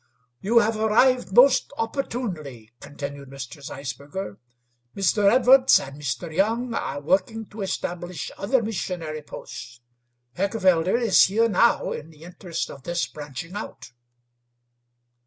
"You 0.39 0.57
have 0.57 0.77
arrived 0.77 1.31
most 1.31 1.71
opportunely," 1.77 2.71
continued 2.79 3.29
Mr. 3.29 3.61
Zeisberger. 3.61 4.39
"Mr. 4.95 5.31
Edwards 5.31 5.79
and 5.79 6.01
Mr. 6.01 6.35
Young 6.35 6.73
are 6.73 6.99
working 6.99 7.45
to 7.49 7.61
establish 7.61 8.31
other 8.35 8.63
missionary 8.63 9.21
posts. 9.21 9.79
Heckewelder 10.33 10.97
is 10.97 11.25
here 11.25 11.47
now 11.47 11.91
in 11.91 12.09
the 12.09 12.23
interest 12.23 12.71
of 12.71 12.81
this 12.81 13.05
branching 13.05 13.53
out." 13.55 13.91